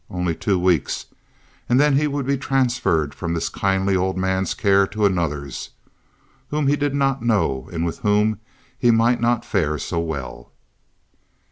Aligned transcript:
Only 0.09 0.33
two 0.33 0.57
weeks, 0.57 1.05
and 1.69 1.79
then 1.79 1.95
he 1.95 2.07
would 2.07 2.25
be 2.25 2.35
transferred 2.35 3.13
from 3.13 3.35
this 3.35 3.49
kindly 3.49 3.95
old 3.95 4.17
man's 4.17 4.55
care 4.55 4.87
to 4.87 5.05
another's, 5.05 5.69
whom 6.49 6.65
he 6.65 6.75
did 6.75 6.95
not 6.95 7.21
know 7.21 7.69
and 7.71 7.85
with 7.85 7.99
whom 7.99 8.39
he 8.79 8.89
might 8.89 9.21
not 9.21 9.45
fare 9.45 9.77
so 9.77 9.99
well. 9.99 10.51